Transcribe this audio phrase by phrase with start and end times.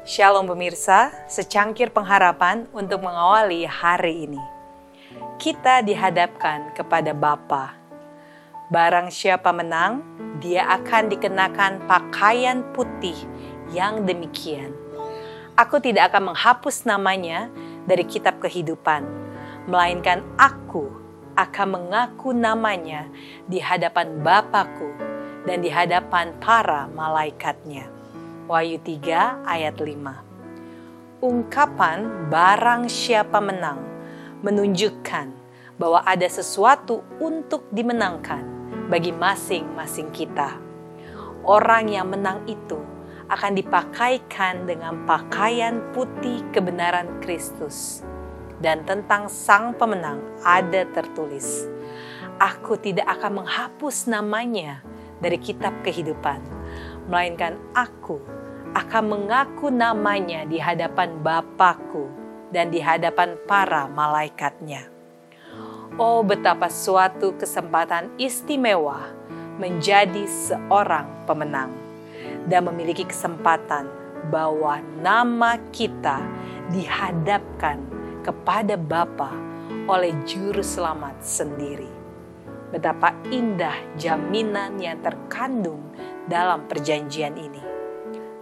[0.00, 4.40] Shalom pemirsa, secangkir pengharapan untuk mengawali hari ini.
[5.36, 7.76] Kita dihadapkan kepada Bapa.
[8.72, 10.00] Barang siapa menang,
[10.40, 13.12] dia akan dikenakan pakaian putih
[13.76, 14.72] yang demikian.
[15.52, 17.52] Aku tidak akan menghapus namanya
[17.84, 19.04] dari kitab kehidupan,
[19.68, 20.88] melainkan aku
[21.36, 23.04] akan mengaku namanya
[23.44, 24.96] di hadapan Bapakku
[25.44, 27.99] dan di hadapan para malaikatnya.
[28.50, 31.22] Wahyu 3 ayat 5.
[31.22, 33.78] Ungkapan barang siapa menang
[34.42, 35.30] menunjukkan
[35.78, 38.42] bahwa ada sesuatu untuk dimenangkan
[38.90, 40.58] bagi masing-masing kita.
[41.46, 42.82] Orang yang menang itu
[43.30, 48.02] akan dipakaikan dengan pakaian putih kebenaran Kristus.
[48.58, 51.70] Dan tentang sang pemenang ada tertulis,
[52.42, 54.82] Aku tidak akan menghapus namanya
[55.22, 56.59] dari kitab kehidupan,
[57.08, 58.20] melainkan aku
[58.76, 62.06] akan mengaku namanya di hadapan Bapakku
[62.54, 64.86] dan di hadapan para malaikatnya.
[65.98, 69.10] Oh betapa suatu kesempatan istimewa
[69.58, 71.74] menjadi seorang pemenang
[72.46, 73.90] dan memiliki kesempatan
[74.30, 76.22] bahwa nama kita
[76.70, 77.82] dihadapkan
[78.22, 79.34] kepada Bapa
[79.90, 81.90] oleh juru selamat sendiri.
[82.70, 85.82] Betapa indah jaminan yang terkandung
[86.30, 87.80] dalam perjanjian ini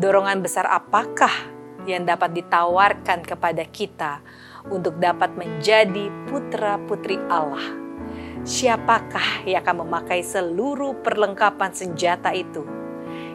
[0.00, 1.32] dorongan besar apakah
[1.84, 4.20] yang dapat ditawarkan kepada kita
[4.68, 7.80] untuk dapat menjadi putra-putri Allah?
[8.40, 12.64] Siapakah yang akan memakai seluruh perlengkapan senjata itu?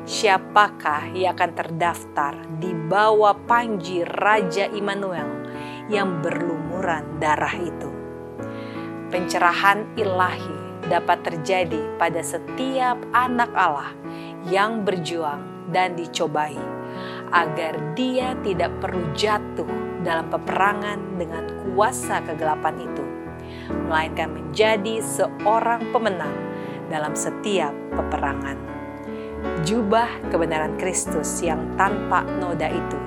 [0.05, 5.49] Siapakah yang akan terdaftar di bawah panji Raja Immanuel
[5.89, 7.89] yang berlumuran darah itu?
[9.09, 13.93] Pencerahan ilahi dapat terjadi pada setiap anak Allah
[14.49, 16.57] yang berjuang dan dicobai,
[17.33, 19.67] agar dia tidak perlu jatuh
[20.05, 23.05] dalam peperangan dengan kuasa kegelapan itu,
[23.89, 26.33] melainkan menjadi seorang pemenang
[26.93, 28.57] dalam setiap peperangan.
[29.65, 32.97] Jubah kebenaran Kristus yang tanpa noda itu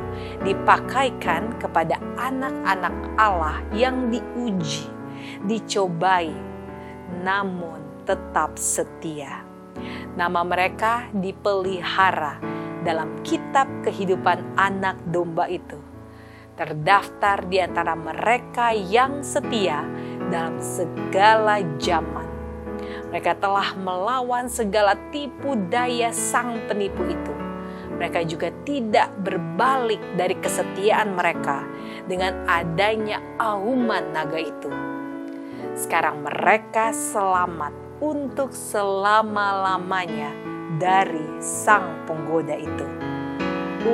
[0.43, 4.87] dipakaikan kepada anak-anak Allah yang diuji,
[5.47, 6.31] dicobai,
[7.27, 9.48] namun tetap setia
[10.19, 12.43] Nama mereka dipelihara
[12.83, 15.79] dalam kitab kehidupan anak domba itu.
[16.59, 19.87] Terdaftar di antara mereka yang setia
[20.27, 22.27] dalam segala zaman.
[23.15, 27.35] Mereka telah melawan segala tipu daya sang penipu itu.
[27.95, 31.63] Mereka juga tidak berbalik dari kesetiaan mereka
[32.11, 34.71] dengan adanya auman naga itu.
[35.79, 40.31] Sekarang mereka selamat untuk selama-lamanya
[40.79, 42.87] dari sang penggoda itu.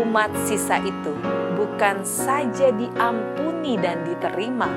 [0.04, 1.12] Umat sisa itu
[1.56, 4.68] bukan saja diampuni dan diterima,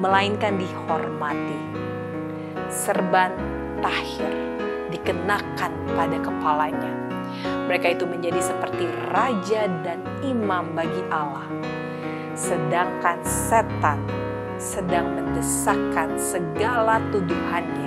[0.00, 1.60] melainkan dihormati.
[2.72, 3.32] Serban
[3.84, 4.32] tahir
[4.88, 6.92] dikenakan pada kepalanya.
[7.68, 11.44] Mereka itu menjadi seperti raja dan imam bagi Allah.
[12.32, 14.00] Sedangkan setan
[14.56, 17.83] sedang mendesakkan segala tuduhannya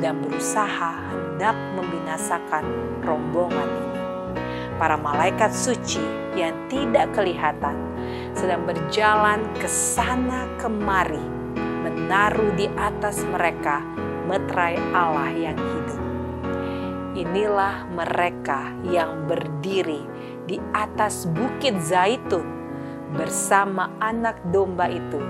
[0.00, 2.64] dan berusaha hendak membinasakan
[3.04, 4.00] rombongan ini.
[4.76, 6.04] Para malaikat suci
[6.36, 7.76] yang tidak kelihatan
[8.36, 11.22] sedang berjalan ke sana kemari,
[11.56, 13.80] menaruh di atas mereka
[14.28, 16.00] meterai Allah yang hidup.
[17.16, 20.04] Inilah mereka yang berdiri
[20.44, 22.44] di atas bukit Zaitun
[23.16, 25.22] bersama anak domba itu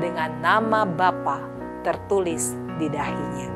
[0.00, 1.44] dengan nama Bapa
[1.84, 3.55] tertulis di dahinya.